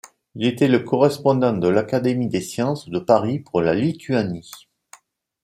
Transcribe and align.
Il 0.33 0.47
était 0.47 0.67
le 0.67 0.79
correspondant 0.79 1.53
de 1.53 1.67
l'Académie 1.67 2.27
des 2.27 2.41
sciences 2.41 2.89
de 2.89 2.97
Paris 2.97 3.37
pour 3.37 3.61
la 3.61 3.75
Lituanie. 3.75 4.49